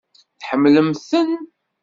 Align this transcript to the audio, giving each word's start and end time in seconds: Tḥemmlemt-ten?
Tḥemmlemt-ten? 0.39 1.31